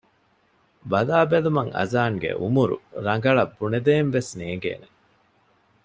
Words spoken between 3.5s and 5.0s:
ބުނެދޭން ވެސް ނޭނގޭނެ